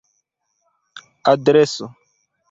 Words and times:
adreso 1.33 1.85